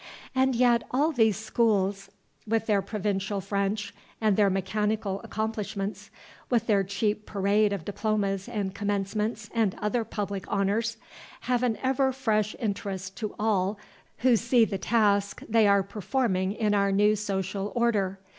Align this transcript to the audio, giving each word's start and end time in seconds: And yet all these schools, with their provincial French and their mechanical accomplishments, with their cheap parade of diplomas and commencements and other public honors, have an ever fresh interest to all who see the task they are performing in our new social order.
And 0.33 0.55
yet 0.55 0.83
all 0.89 1.11
these 1.11 1.37
schools, 1.37 2.09
with 2.47 2.65
their 2.65 2.81
provincial 2.81 3.39
French 3.39 3.93
and 4.19 4.35
their 4.35 4.49
mechanical 4.49 5.21
accomplishments, 5.23 6.09
with 6.49 6.65
their 6.65 6.83
cheap 6.83 7.27
parade 7.27 7.71
of 7.71 7.85
diplomas 7.85 8.49
and 8.49 8.73
commencements 8.73 9.47
and 9.53 9.75
other 9.75 10.03
public 10.03 10.45
honors, 10.51 10.97
have 11.41 11.61
an 11.61 11.77
ever 11.83 12.11
fresh 12.11 12.55
interest 12.57 13.15
to 13.17 13.35
all 13.37 13.77
who 14.17 14.35
see 14.35 14.65
the 14.65 14.79
task 14.79 15.43
they 15.47 15.67
are 15.67 15.83
performing 15.83 16.53
in 16.53 16.73
our 16.73 16.91
new 16.91 17.15
social 17.15 17.71
order. 17.75 18.17